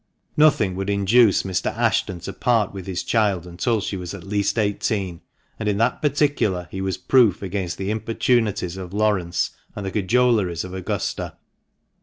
[0.35, 1.67] Nothing would induce Mr.
[1.77, 5.21] Ashton to part with his child until she was at least eighteen;
[5.59, 10.63] and in that particular he was proof against the importunities of Laurence and the cajoleries
[10.63, 11.35] of Augusta.